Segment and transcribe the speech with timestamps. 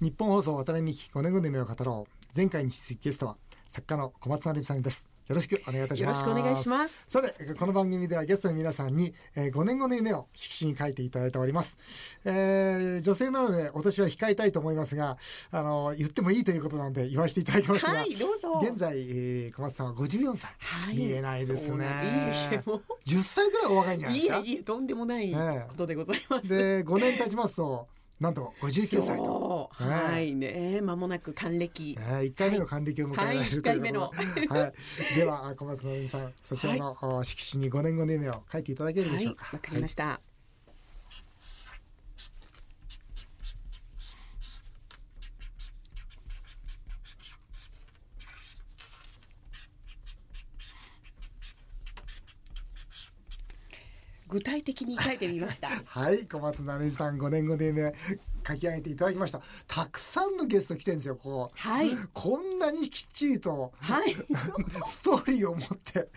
[0.00, 2.36] 日本放送渡辺美希5年後の夢を語ろう。
[2.36, 5.10] 前回に続きゲストは作家の小松成美さんです。
[5.26, 6.20] よろしくお願いいたします。
[6.20, 7.04] よろしくお願いします。
[7.08, 11.78] さてこの番組ではゲストの皆さんに、えー、5年後の夢を色紙に書いていただいております、
[12.24, 15.18] えー、女性なのでお年は控えたいと思いますが
[15.50, 18.60] あの言ってもいいということなので言わせていただきますが、はい、どうぞ。
[18.62, 21.84] 現在、えー、小松さんは54歳、はい、見えないですね。
[21.84, 24.38] いいえもう10歳ぐらいお若いんじゃないですか？
[24.38, 27.88] いえいえとんでもないことでございます、えー、で5年経ちますと
[28.20, 29.70] なんと59歳と。
[29.80, 31.96] ね、はいね、間もなく還暦。
[31.96, 34.00] ね、1回目の還暦を迎えられる、はい、という回目の。
[34.00, 34.72] は
[35.12, 35.14] い。
[35.14, 39.44] では、小松直美さん、そちらの、はい、色紙に5年後の夢を書いていただけるでしょうか。
[39.44, 40.20] わ、はい、かりました。
[54.28, 55.68] 具体的に書いてみました。
[55.86, 57.94] はい小松成美さん5年後でね
[58.46, 59.42] 書き上げていただきました。
[59.66, 61.50] たくさんのゲスト来てるんですよここ。
[61.54, 61.90] はい。
[62.12, 64.14] こんなにきっちりと、はい、
[64.86, 66.08] ストーリーを持って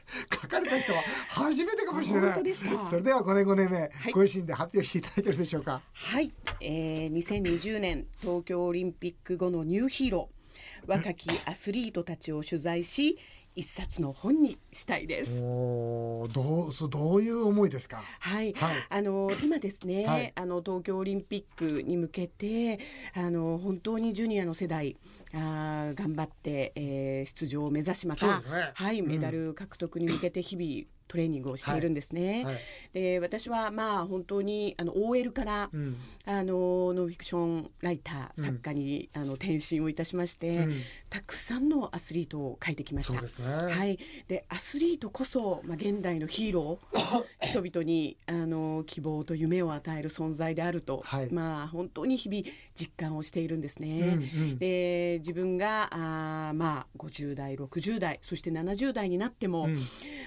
[0.41, 2.53] 書かれた人は初めてかもしれない。
[2.89, 5.81] それでは5年後でね、はい、ご自身で発表していただいてるでしょうか。
[5.93, 10.41] はい、えー、2020年東京オリンピック後のニューヒーロー。
[10.87, 13.17] 若きアスリートたちを取材し
[13.55, 15.41] 一冊の本にしたいです。
[15.43, 18.01] おどうそどういう思いですか？
[18.19, 22.79] はい、はい、あの今ですね、はい、あの東京オリンピックに向けて
[23.13, 24.95] あの本当にジュニアの世代
[25.33, 32.43] あ頑張って、えー、出場を目指しまた、ね、はいメダル獲得に向けて日々、トレーニングをしているんですね。
[32.45, 32.53] はい。
[32.53, 32.63] はい、
[32.93, 40.75] で私はまあ本当にあの OL から、うん、あのノンフィクションライター、作家にあの転身をいたしまして、うん、
[41.09, 43.13] たくさんのアスリートを書いてきました。
[43.13, 43.99] ね、はい。
[44.27, 52.43] でアスリートこそまあ現代のヒーロー 人々にあの希望と夢を与える存在であると、はい、まあ本当に日々
[52.75, 54.19] 実感をしているんですね。
[54.35, 59.69] うんうん、で自分があまあ50代60代そして70代になっても、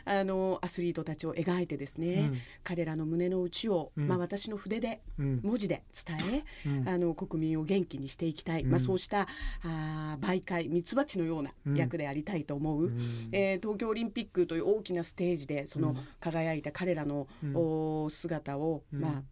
[0.04, 6.44] あのアスリートたちを描いてですね、うん、彼らの胸の内を、うん、まあ、私の筆で、うん、文字で伝
[6.86, 9.28] え、あの国民を元気にしていきたい、まあ、そうした
[9.62, 12.92] あ媒介ミツバチのような役でありたいと思う、
[13.32, 19.22] えー、東京オリンピックという大きなステージでその輝いた彼らの、お姿を、まあ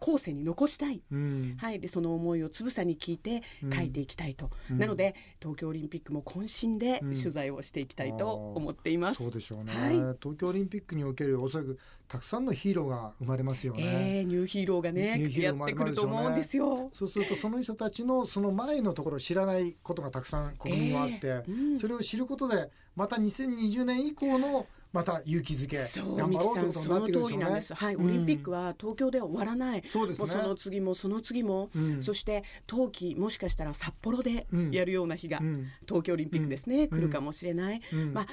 [0.00, 11.78] 後世に残したい、うん、はい、でその思いをつぶさに聞いて書いていきたいと、うん、なので東京オリンピックも渾身で取材をしていきたいと思っています、そうでしょうね、はい、東京オリンピックにおけるおそらく
[12.08, 25.78] たくさんのヒーローが生まれますよね、えー、ニューヒーローがねやってくると思うんですよ、そうするとその人たちのその前のところ知らないことがたくさん国民はあって、えーうん、それを知ることでまた2020年以降のまた勇気づけ
[26.16, 27.62] 頑張ろうということになってくるでしょうね。
[27.74, 29.82] はい、オリンピックは東京で終わらない。
[29.86, 30.28] そうですね。
[30.28, 37.80] その次もその次も、うん、そして冬季もしかしたら札幌でやるような日が、うん、東京オリンピックですね、来るかもしれない。
[38.12, 38.26] まあ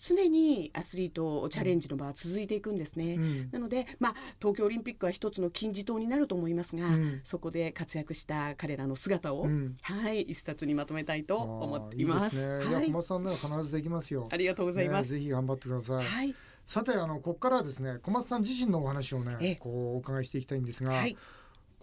[0.00, 3.18] 常にアスリートチャレンジの場は続いていくんですね。
[3.52, 6.88] なのでまあ東京オリンピックは一つの金字塔になると思いますが、
[7.22, 9.48] そこで活躍した彼らの姿を、
[9.82, 12.36] はい一冊にまとめたいと思っています。
[12.36, 12.74] いいですね。
[12.74, 14.28] はい、小松さんなら必ずできますよ。
[14.30, 15.12] ありがとうございます。
[15.12, 15.91] ね、ぜひ頑張ってください。
[15.96, 20.92] はい、さてあのここからですね小松さん自身のお話をねこうお伺いしていきたいんですが。
[20.92, 21.16] はい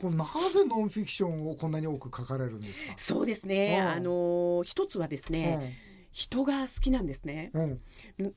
[0.01, 2.93] こうなぜノンフィクションをこんなに多く書かれるんですか？
[2.95, 3.81] そうですね。
[3.81, 7.51] あの一つはですね、うん人が好きなんですね。
[7.53, 7.79] うん、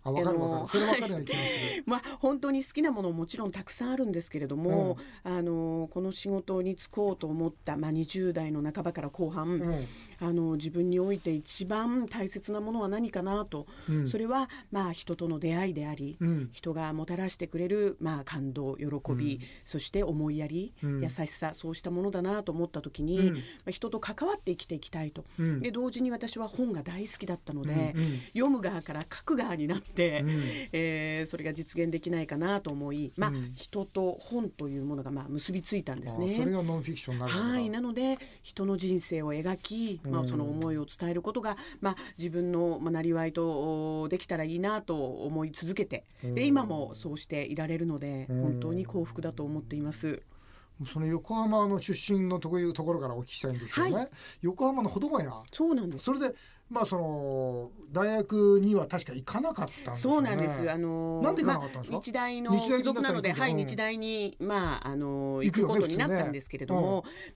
[0.05, 0.67] あ分かる分かる。
[0.67, 1.85] それ分かるような気がする。
[1.87, 9.87] まあ本当に好きなものももちろんたくさんあるんですけれども、うん、あのこの仕事に就こうと思ったまあ20代の半ばから後半、うん、
[10.21, 13.67] あの自分において一番大切なものは何かなと、
[14.07, 16.19] それはまあ人との出会いであり、
[16.51, 23.39] 人がもたらしてくれるまあ感動喜び、そして思いやり、優しさそうしたものだなと思った時に、ま
[23.69, 25.25] あ、人と関わって生きていきたいと。
[25.61, 30.31] で同時に私は本が大好きだったのので、うんうん、読む側から書く側になって、うん、
[30.73, 36.37] えー、それが実現できないかなと思い、まあ、うん、人と本というものがまあ結びついたんですね。
[36.39, 37.71] それがノンフィクションなはい。
[37.71, 50.23] なので人の人生を描き、まあ、その思いを伝えることが、まあ、自分のまあなりわいとできたらいいなと思い続けてで今もそうしていられるので本当に幸福だと思っています。
[50.93, 54.09] その横浜の出身のというところからお聞きしたいんですけどね、はい、
[54.41, 56.05] 横浜の保土ヶ谷そうなんです。
[56.05, 56.35] それで
[56.71, 60.71] まあその大学には確か行かなかったんです、ね、そうなんです。
[60.71, 61.93] あのなんで行かなかったんですか？
[61.93, 66.87] まあ、日大の付属なので、はい、日大にまああの行くことになったんですけれども、ね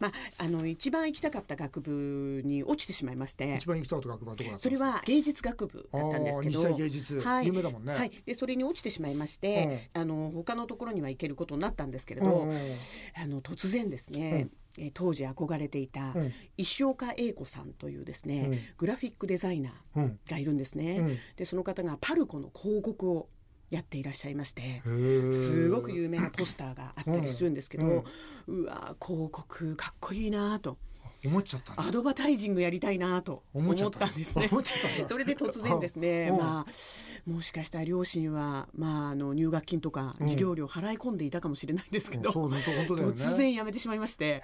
[0.01, 7.95] うん、まああの一番行きたかった学部に落ちてしまいまして、一番行きたかった学部はどこだそれは芸術学部だったんですけど、芸術、はい、有名だもんね。
[7.95, 8.13] はい。
[8.25, 14.49] でそれに落ちてしまいまして、うん、あの他のところには行けることになったんですけれど、うん、あの突然ですね。
[14.79, 16.15] えー、当時憧れていた
[16.57, 20.99] 石岡英子さんというですね、うん、グラフィックデザイナーがいるんですね。
[20.99, 23.29] うん、でその方がパルコの広告を
[23.71, 28.05] やっていらっしゃいましてすごく有名なポスターがあったりするんですけど、
[28.47, 30.79] うん、うわ広告かっこいいなと。
[31.25, 34.51] 思っちゃったアドバタイジングやりたいなと思ったんですね。
[35.09, 36.67] それで突然ですね、まあ
[37.27, 44.43] もしかしたら両親はまああの入学金とか授業料払い込んでいたかもしれないですけど、うんね、突然辞めてしまいまして、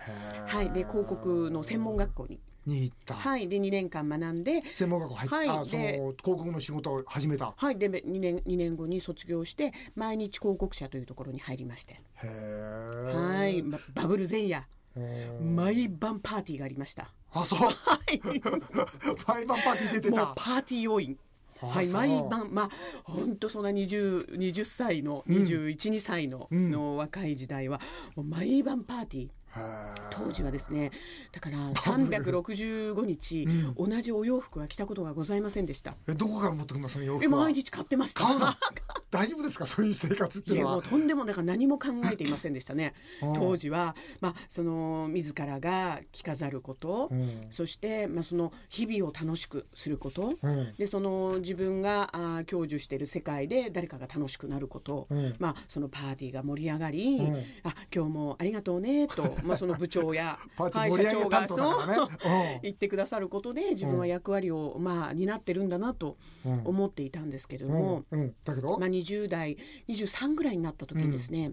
[0.48, 0.70] はい。
[0.70, 2.40] で広告の専門学校に。
[2.64, 3.14] に行った。
[3.14, 7.54] はい、で2年間学んで専門学校入った、はい、その広告の仕事を始めた。
[7.56, 12.00] はい、で2年2年後に卒業して毎日広告社というところに入りまして。
[12.16, 13.62] はい、
[13.94, 14.66] バブル前夜。
[15.40, 17.10] 毎晩パーティーがありました。
[17.32, 17.58] あ、そう。
[17.60, 17.70] は
[18.12, 18.20] い。
[19.26, 20.26] 毎晩パーティー出てた。
[20.36, 21.18] パーティー要員。
[21.60, 22.70] はい、毎晩まあ
[23.04, 27.80] 本当そんな 20, 20歳の21、うん、2歳の,、の若い時代は
[28.16, 29.28] 毎晩パーティー。
[30.10, 30.90] 当時はですね
[31.30, 33.44] だから365日、
[33.76, 38.22] うん、同じお洋服は着たことがございませんでしたえどこから持ってくるのその洋服毎日買ってました
[39.12, 39.66] 大丈夫ですか？
[39.66, 40.82] そういう生活っていうのは。
[40.82, 42.94] とんでもだから何も考えていませんでしたね。
[43.20, 55.06] 当時はまあその自らが着飾ること、うん、そしてまあその日々を楽しくすること、うん、でその自分があ享受している世界で誰かが楽しくなること、
[55.38, 57.20] まあそのパーティーが盛り上がり、
[57.64, 66.16] あ今日もありがとうねと まあ、その部長や、はい、社長がそう、ね、言ってくださることで自分は役割を、まあ、担ってるんだなと
[66.64, 68.04] 思っていたんですけれども、
[68.44, 69.56] だけど、まあ、20代
[69.88, 71.52] 23ぐらいになった時にですね、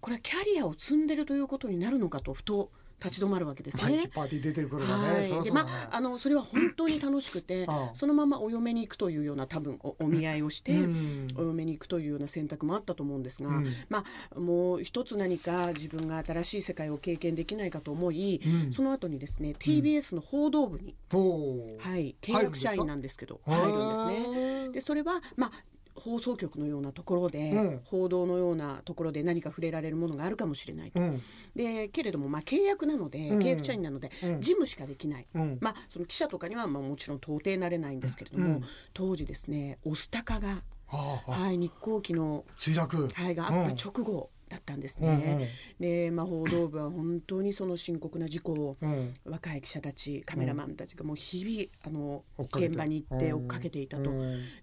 [0.00, 2.70] これはキャリアを積んでるということになるのかとふと
[3.02, 4.08] 立ち止まるわけですね。
[4.14, 5.10] パーティー出てる頃がね。
[5.10, 14.04] はい、そでまああのそれは本当に楽しくてそのままお嫁に行くというような多分おお見合いをして、うん、お嫁に行くというような選択もあったと思うんですが、うん、ま
[14.34, 20.94] あもう一つ何か自分が新しい世界を経験できないかと思い、うん、その後にですね TBS の報道部に、
[21.78, 24.68] はい契約社員なんですけど入るんですね。
[24.72, 25.50] でそれはまあ
[25.96, 31.22] 放送局のようなところで、うん、報道のようなところで何か触れられるものがあるかもしれないと、うん、
[31.54, 34.10] でけれどもまあ契約なので、契約社員なので、
[34.40, 35.26] 事務しかできない、
[35.60, 38.62] まあその記者とかにはまあもちろん到底なれないんですけれども、
[38.92, 45.08] 当時ですねオスタカが、はい、日航機の墜落、はい、があった直後、だったんですね。
[45.08, 45.48] うんうん、
[45.80, 54.10] で、まあ、報道部は本当にその深刻な事故を、うん、若い記者たちカメラマンたちがもう日々あの現場に行って追っかけていたと。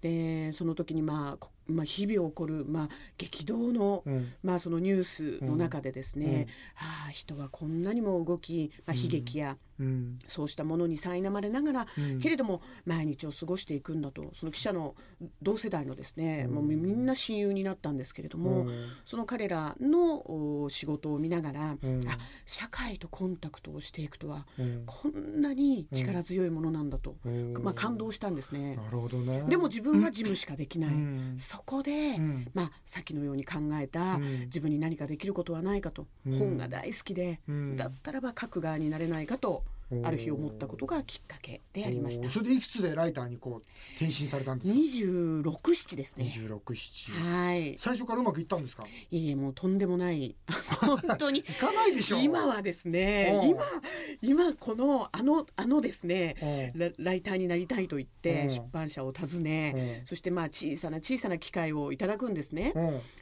[0.02, 4.04] でその時にまあまあ、日々起こる、まあ、激動の,、
[4.44, 9.58] まあそのニュースの中でですね、はあ、人はこんなにも動き、まあ、悲劇や、
[10.28, 11.88] そうしたものに苛まれながら、
[12.22, 14.96] けれども毎日を過ごしていくんだとその記者の
[15.42, 18.68] 同世代のですね、もうみんな親友になったんですけれども、
[19.06, 21.78] その彼らの仕事を見ながら、あ
[22.46, 24.46] 社会とコンタクトをしていくとは、
[24.86, 27.16] こんなに力強いものなんだと、
[27.62, 28.76] まあ、感動したんですね。
[28.76, 29.46] なるほどね。
[29.48, 30.94] でも自分は事務しかできない、
[31.38, 32.18] そこで、
[32.54, 37.40] まあ、さっきのように考えた、自分に何かできることはないかと、本が大好きで、
[37.76, 39.64] だったらば書く側になれないかと
[40.04, 42.30] ある日思ったことがきっかけでありました。
[42.32, 43.68] それでいくつでライターにこう
[44.04, 44.78] 転身されたんですか？
[44.78, 46.26] 二十六七ですね。
[46.26, 47.12] 二十六七。
[47.12, 47.78] はい。
[47.80, 48.84] 最初からうまくいったんですか？
[49.12, 50.36] いえいえもうとんでもない
[50.82, 51.40] 本当に。
[51.40, 52.22] いかないでしょう。
[52.22, 53.64] 今はですね、今
[54.22, 62.74] 今このあのあのですねラ、ライターになりたいと言って出版社を訪ね、そしてまあ小さな小さな機会をいただくんですね。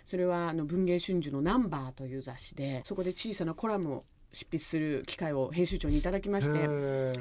[0.05, 6.67] それはあの文藝春秋のナンバーという雑誌で、そこで小さなコラムを執筆する機会を編集長にいただきまして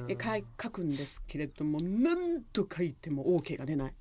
[0.07, 0.17] で
[0.63, 3.95] 書くんですけれども何と書いても OK が出ない。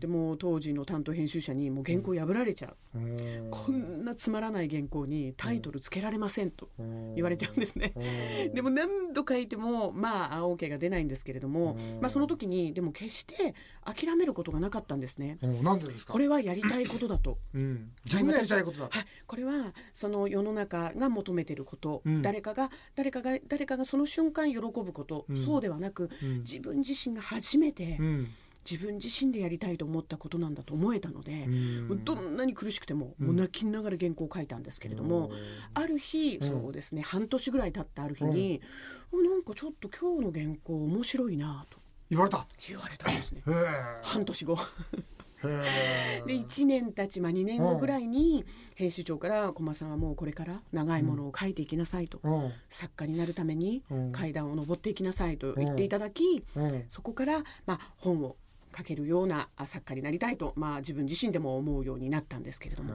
[0.00, 2.98] でも当時の担当編集者にもう原稿破られちゃう、
[3.50, 6.68] こんなつまらない原稿にタイトルつけられませんと
[7.14, 7.92] 言われちゃうんですね、
[8.54, 15.38] でも何度書いてもまあ OK が出ないんですけれども、まあ、その時にでも決して諦めることがなかったんですね。
[15.62, 16.12] なんでですか？
[16.12, 26.10] これはやりたいことだと、うん、自分がやりたいことだ、はい、これはその世の中が求めてること、うん、誰かが誰かが誰かがその瞬間喜ぶこと、うん、そうではなく、
[26.40, 28.28] 自分自身が初めて、うん
[28.68, 31.46] 自分自身でやりたいと思ったことなんだと思えたので、
[32.04, 35.30] どんなに苦しくても,、もう泣きながら原稿を書いたんですけれども、
[35.74, 38.60] ある日、そうですね半年ぐらい経ったある日に、
[39.12, 41.78] うん、なんかちょっと今日の原稿面白いなと
[42.10, 42.46] 言われた。
[42.68, 43.42] 言われたんですね。
[44.02, 44.58] 半年後。
[45.42, 48.44] で1年たち、まあ、2年後ぐらいに
[48.74, 52.20] 編集長から「駒さんはもうこれから長いものを書いていきなさいと」
[52.68, 53.82] 作家になるために
[54.12, 56.42] 階段を上っていきなさいと言っていただき
[56.88, 58.36] そこから、まあ、本を
[58.76, 62.94] 書けるような作家になりたいと、まあ、自分自身でも思うようになったんですけれども、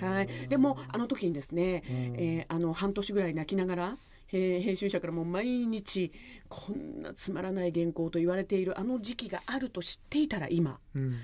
[0.00, 3.98] はい、でもあの時にですね、えー、あの半年ぐらい泣きながら
[4.32, 6.12] えー、編集者からも毎日
[6.48, 11.16] こんなつまらない原稿と言われているあの時期があると知っていたら今、うん、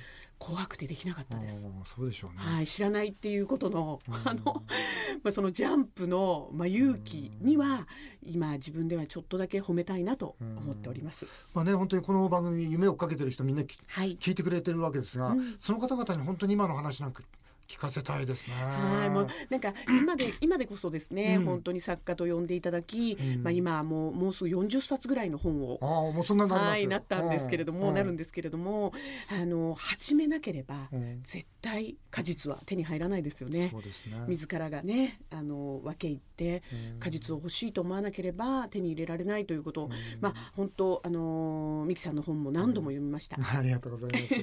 [0.45, 1.67] 怖くてできなかったです。
[1.87, 2.37] そうでしょうね。
[2.39, 4.63] はい、知らないっていうことの、あの、
[5.25, 7.89] まあ、そのジャンプの、まあ、勇気には、
[8.23, 11.27] 今自分ではちょっとだけ褒めたいなと思っております。
[11.55, 17.23] まあね、本当にこの番組夢をかけてる人みんな、はい、聞いてくれてるわけですが、うん、その方々に本当に今の話なんか
[17.69, 18.55] 聞かせたいですね。
[18.55, 28.93] はい、もうなんか今で 今でこそですね、うん、本当に作家と呼んでいただき、うん、まあ今もうもうすぐ四十冊ぐらいの本をあもうそんななはいなったんですけれども、なるんですけれども、
[29.31, 30.89] あの始めなければ
[31.23, 33.71] 絶対果実は手に入らないですよね。
[33.73, 34.25] そうですね。
[34.29, 36.63] 自らがねあの分け入って
[37.01, 39.91] 果実を欲しいと思わなければ手に入れられないということを、
[40.21, 43.39] まあ本当あのミキさんの本も何度も読みました。
[43.41, 44.35] ありがとうございます。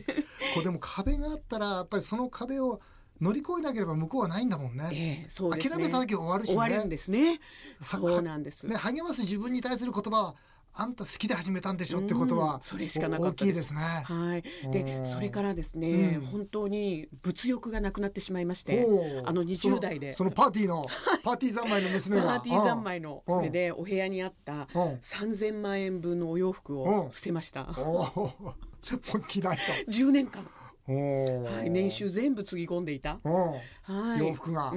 [0.53, 2.81] これでも壁があったらやっぱりその壁を
[3.21, 5.23] 乗り越えなければ向こうはないんだもんね。
[5.25, 6.55] えー、そうですね諦めた時終わるしね。
[6.55, 7.39] 終わるんですね。
[7.79, 8.65] そうなんです。
[8.65, 10.35] ね、励ます自分に対する言葉は
[10.73, 13.81] あんた好きで始めたんでしょってことは、それしかなかった大きいですね。
[13.81, 14.71] はい。
[14.71, 18.85] で、それからですね、うん、本当に物欲がなくなってしまいまして、
[19.25, 20.87] あの20代でそのパーティーの
[21.23, 27.65] パーティー三昧の娘がパーティー三昧のそれでお部屋にあった3000万円分のお洋服を捨てました。
[27.77, 29.91] もう嫌いと。
[29.91, 30.49] 10年間。
[30.87, 34.73] はい、年収全部つぎ込んでいた、はい、洋服が。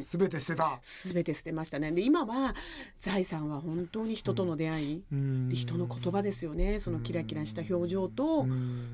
[0.00, 0.78] すべて捨てた。
[0.82, 1.92] すべて捨てましたね。
[1.92, 2.54] で今は
[2.98, 6.80] 財産は本当に人との出会い、うん、人の言葉ですよね。
[6.80, 8.46] そのキラキラした表情と、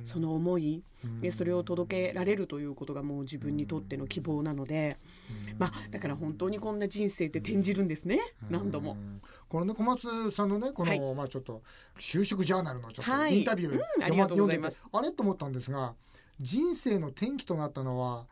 [0.05, 0.83] その思い。
[1.21, 4.97] でそれを届けられるということがもう自分にとっての希望なので、
[5.59, 8.21] まあ、だから本当にこんな人生って転じるんですね。
[8.49, 8.97] 何度も。
[9.49, 11.63] このね小松さんのねこの、はい、まあちょっと
[11.99, 14.59] 就職ジャーナルのちょっとインタビュー、はいうん、読んで
[14.93, 15.13] あれ？
[15.13, 15.95] と思ったんですが
[16.41, 18.26] 人生の転機となったのは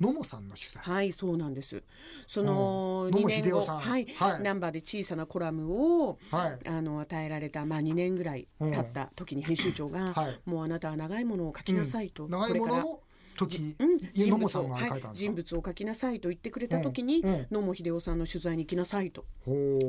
[0.00, 0.82] 野茂さんの取材。
[0.82, 1.82] はいそうなんです。
[2.26, 13.02] その2年後、はい、はい、ナンバーで小さなコラムを、はい、あの与えられた、まあ、2年ぐらい経った時に編集長が、はい、もうあなたは長いものを書きなさいと、うん、長いものを
[13.36, 19.24] 時、うん、人物を、はい、人物を書きなさいと言ってくれた時に、うんうん、野茂英雄さんの取材に行きなさいと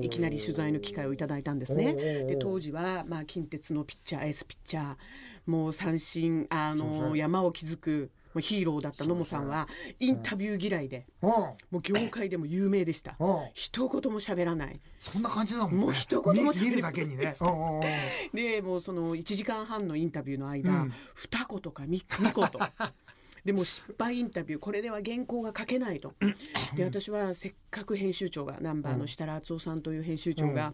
[0.02, 1.94] いきなり取材の機会をいただいたんですね。
[1.94, 4.96] で当時は、まあ、近鉄のピッチャーエースピッチャー
[5.46, 9.68] もう三振あの山を築くヒーローだった野茂さんは
[10.00, 13.16] インタビュー嫌いで、もう業界でも有名でした。
[13.54, 14.80] 一言も喋らない。
[14.98, 16.82] そんな感じだもん、ね、もう一言も喋らない。
[16.82, 17.36] だけにね。
[18.34, 22.60] で、もうその1時間半のインタビューの間、うん、二言か三言と。
[23.46, 26.14] でも失敗インタビューこれでは原稿が書けないと。
[26.76, 30.74] で私はせっかく編集長がナンバーの設楽敦夫さんという編集長が、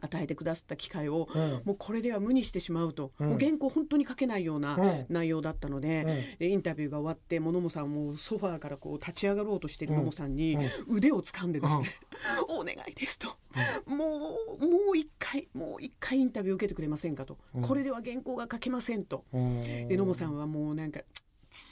[0.00, 4.76] 与えてくださった機会を、うん、もうこれでは無にしてしまうと、うん、もう原稿本当に書けないような
[5.08, 10.58] 内容だったので、うん、インタビューが終わってものもさんもソファーからこう立ち上がろうとしているのもさんに
[10.88, 11.90] 腕を掴んでですね
[12.48, 13.28] 「お願いです」と
[13.86, 19.24] 「もうもう一回もう一回インタビュー受けてくれませんか」と「これでは原稿が書けません」と。
[19.32, 21.00] で野茂さんはもうなんか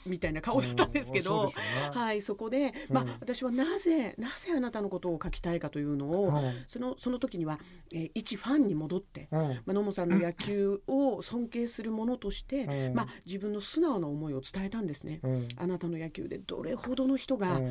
[0.05, 1.51] みたいな顔だったんですけど、
[1.93, 6.33] うんはい、そこで、まあ、私はなぜなぜあなたのことを書きたいかというのを、
[6.67, 7.59] そのその時には、
[7.91, 15.21] えー、一ファンに戻って、まあ、野茂さんの野球を尊敬するものとして、まあ、自分の素直な思いを伝えたんですね。
[15.57, 17.61] あなたの野球でどれほどの人が、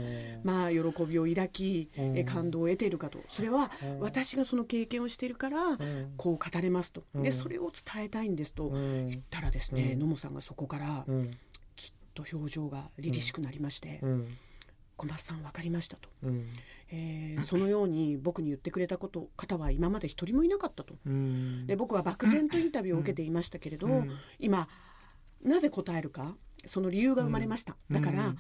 [0.45, 3.19] まあ、喜びを抱き、え感動を得ているかと。
[3.29, 5.79] それは私がその経験をしているから、
[6.17, 7.05] こう語れますと。
[7.15, 11.07] でそれを伝えたいんですと言ったらですね、野茂さんがそこから、
[12.15, 14.37] と表情が凛々しくなりまして「うん、
[14.97, 16.47] 小松さん分かりましたと」うん、
[16.91, 20.95] えー、そのように僕に言ってくれたこと方は今まで一人もいなかったと。
[21.07, 23.89] うん、で僕は漠然とインタビューを受けていましたけれど、
[24.39, 24.69] 今
[25.43, 27.77] なぜ答えるかその理由が生まれました。
[27.91, 28.35] だから、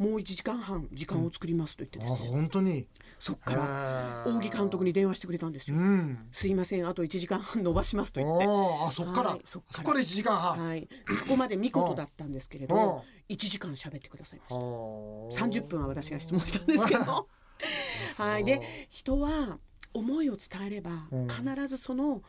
[0.00, 2.86] もう1時間半時間を作りますと言ってですね、うん、本当に？
[3.18, 8.46] そっから大木監督に電話してくれたんですよ、うん、すいませんあと1時間半 伸ばしますと言って。
[8.46, 10.66] あそっから、はい、そこで1時間半？
[10.68, 10.88] はい。
[11.14, 15.46] そこまで見事だったんですけれど1時間喋ってくださいました。
[15.46, 17.28] 30分は私が質問したんですけど。
[18.16, 18.44] はい。
[18.44, 19.58] で人は
[19.92, 22.22] 思いを伝えれば必ずその、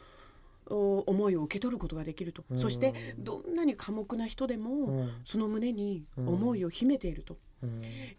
[0.68, 7.38] 思いを受け取ることができると、そしてどんなに寡黙な人でも、その胸に思いを秘めていると、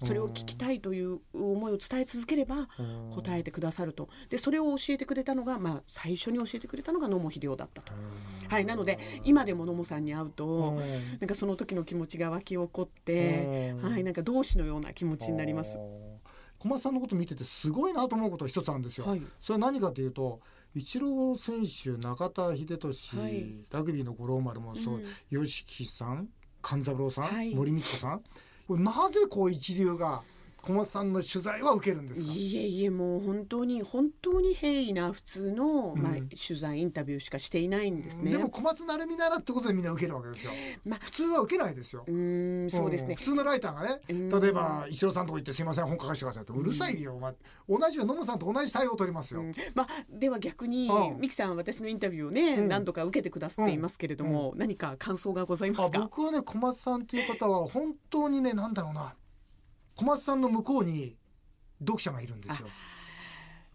[0.05, 2.69] それを聞きたいという思いを伝え続ければ
[3.11, 4.09] 答えてくださると。
[4.29, 7.93] でそれを教えてくれたのが、まあ、最初に教えてくれたのが野茂英雄だったと。
[8.49, 10.81] はい、なので今でも野茂さんに会うと
[11.21, 15.79] なんかその時の気持ちが湧き起こってはいなんか同志のような気持ちになります。
[16.59, 19.07] 小松さんのこと見ててすごいなと思うこと一つあるんですよ。
[19.07, 20.41] はい、それは何かというと
[20.75, 22.79] イチロー選手中田英寿、
[23.19, 26.29] はい、ラグビーの五郎丸もそう、うん、吉木さん
[26.63, 28.23] 勘三郎さん、はい、森光子さん
[28.79, 30.23] なぜこう一流が
[30.63, 38.31] 小松さんの取材は受けるんですいえいえもう本当に本当に平易な普通の、まあ、取材インタビューしかしていないんですね。
[38.31, 40.53] でも小松成美ならってことでみんな受けるわけですよ。
[40.85, 42.05] まあ、普通は受けないですよ。
[42.07, 44.01] うんそうですね、普通のライターがね
[44.41, 47.35] 例えば一郎さんとこ行って「すいません本書かせてください」ってうるさいよ、まあ、
[47.69, 49.43] 同じよ野茂さんと同じ対応を取りますよ。
[49.75, 50.89] まあ、では逆に
[51.19, 55.99] 三木さん私のインタビューをね、何度か受けてくださっていますけれども、何か感想がございますか？
[55.99, 59.15] 僕はね小松さんという方は本当にねなんだろうな
[60.03, 61.17] 小松さんの向こうに
[61.79, 62.69] 読者がいるんですよ。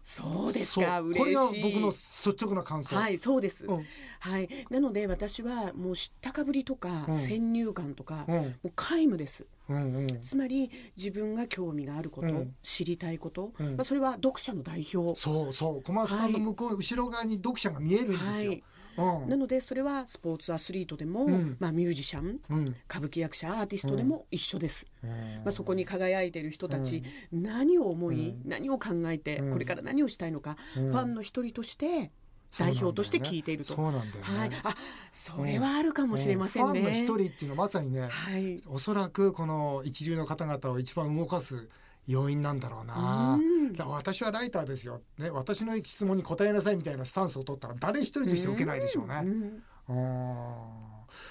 [0.04, 1.02] そうですか。
[1.02, 2.96] これが僕の率直な感想。
[2.96, 3.84] はいそうです、うん、
[4.20, 4.48] はい。
[4.70, 12.28] なので私はもう知ったかぶりとか、うん、先入観とか、うん、もう皆無です、うんうん、つまり自分が興味があること、
[12.62, 15.18] 知りたいこと、まあ、それは読者の代表。
[15.18, 15.82] そうそう。
[15.82, 18.62] 小松さんの向こう、はい、後ろ側に読者が見えるんですよ、はい
[19.28, 25.10] なのでそれはスポーツアスリートでも、うん、まあ、ミュージシャン、うん、歌舞伎役者アーティストでも一緒です、ま
[25.46, 27.02] あ、そこに輝いている人たち、
[27.32, 32.10] 何を思い、何を考えて、これから何をしたいのか、ファンの一人として
[32.56, 33.74] 代表として聞いていると。
[33.74, 34.50] そうなんだよ、ね、はい。
[34.64, 34.74] あ、
[35.12, 36.80] それはあるかもしれませんね。
[36.80, 41.68] ファンの一人っていうのはまさにね、はい、おそらくこの一流の方々を一番動かす
[42.08, 43.38] 要因なんだろうな。
[43.38, 49.22] う私はライターですよ、ね、私の質問に答えなさいみたいなスタンスを取ったら誰一人として受けないでしょうね。
[49.88, 50.78] うん。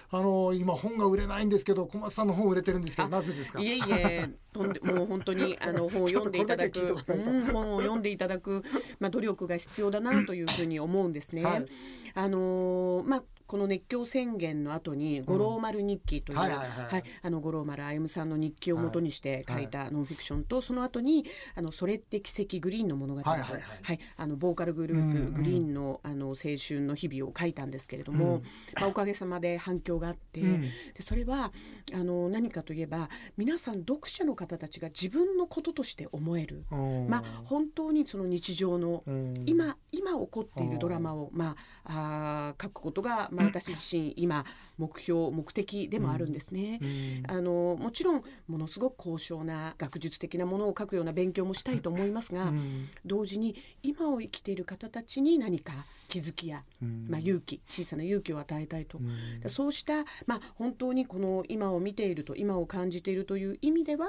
[0.10, 3.60] あの今本が売れないんですけど小松さんの本売れてるんですけどなぜですか？
[3.60, 8.64] いえいえ とんでもう本当にあの 本を読んでいただく、うん、本を読んでいただく、
[9.00, 11.44] まあ、努力が必要だなというふうに思うんですね。
[11.44, 11.66] はい、
[12.14, 21.26] あのまあこの熱狂宣言の後に五郎丸日記という、はいあの五郎丸歩さんの日記をもとにして書いたノンフィクションと、その後に
[21.56, 28.42] あのそれって奇跡グリーンの物語と、はいあのボーカルグループ、グリーンのあの青春の日々を書いたんですけれども、
[28.76, 31.54] まあおかげさまで反響があって、でそれは
[31.94, 36.66] あの何かといえば皆さん読者の方たちが自分のこととして思える、
[37.08, 39.04] まあ本当にその日常の
[39.46, 44.46] 今今起こっているドラマをまああ書くことがまあ、私自身今
[44.78, 46.80] 目標目的でもあるんですね、
[47.28, 52.54] あのもちろんものすごく高尚な学術的なものを書くような勉強もしたいと思いますが、
[53.06, 56.64] 同時に今を生きている方たちに何か気づきや、
[57.08, 59.00] まあ、勇気小さな勇気を与えたいと、
[59.44, 64.08] うそうした、まあ、本当にこの今を見ていると今を感じているという意味では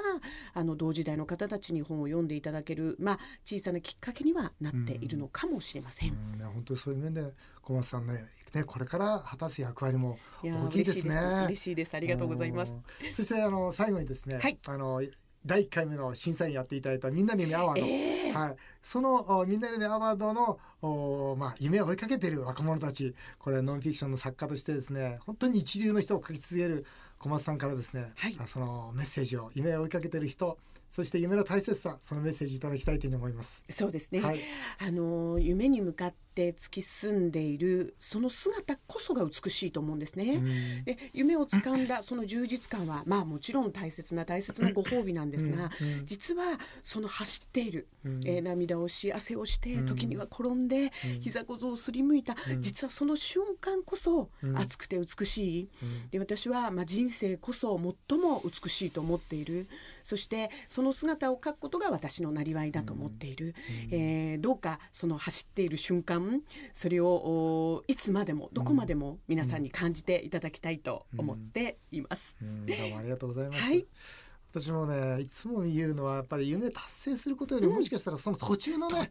[0.53, 6.09] あの同時代の方たちに本を読んでいただける、まあ、小さなきっかけにはなっているのかもしれません。
[6.09, 11.15] うん、本当にそういう面で小松さんねねこれから果たす役割も大きいですね。
[11.47, 11.95] 嬉しいです。
[11.95, 12.79] ありがとうございます。
[13.13, 15.01] そしてあの最後にですね、はい、あの
[15.45, 23.15] 第1回目の審査員やっていただいたみんなの夢アワード、えー、はい、そのみんなの夢アワードのお、まあ、夢を追いかけている若者たち。
[23.37, 26.85] これノンフィクションの作家としてですね本当に一流の人を書き続ける
[27.19, 30.57] 小松さんからですね、はい、そのメッセージを夢を追いかけている人
[30.89, 33.63] そして夢の大切さそのメッセージいただきたいというふうに思います。
[33.69, 34.39] そうですね、はい、
[34.79, 40.41] あの夢に向かって突き進んでいるその姿こそが美しいと思うんですね、
[40.85, 45.69] で夢をつかんだその充実感はまあもちろん大切な大切なご褒美なんですが、
[46.05, 46.43] 実は
[46.83, 47.87] その走っている、
[48.25, 55.69] えー、涙をし汗をして時には転んで、膝小僧をすりむいた、実はその瞬間こそ熱くて美しい、
[56.11, 59.67] で私はまあ人生こそ最も美しいと思っている。
[60.03, 63.55] そしてその姿を描くことが私のなりわいだと思っている、
[63.91, 66.18] うん、えー、どうかその走っている瞬間
[66.73, 72.35] それをいつまでもどこまでも皆さんに感じていただきたいと思っています。
[72.41, 72.47] うん。
[72.47, 73.61] うん、どうもありがとうございます。
[73.61, 73.85] はい
[74.51, 79.09] 私もねいつも言うのはやっぱり夢達成することよりも、もしかしたらその途中のね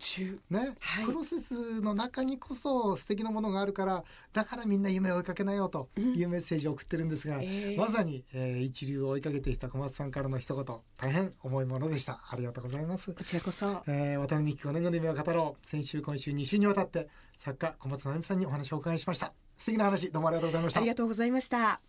[0.51, 7.47] ね、はい、プロセスの中にこそ素敵なものがあるからだからみんな夢を追いかけなよというメッセージを送ってるんですが、うんえ。
[7.47, 10.65] ー、まさに、えー、一流を追いかけてきた小松さんからの一言
[11.01, 12.21] 大変重いものでした。
[12.31, 13.13] ありがとうございます。
[13.13, 15.67] こちらこそ、えー、渡辺美希5年後の夢を語ろう。
[15.67, 19.33] 先週今週2週にわたって作家小松成美さんにお話をお伺いしました。
[19.57, 20.81] 素敵な話どうもありがとうございました。
[20.81, 21.88] ありがとうございました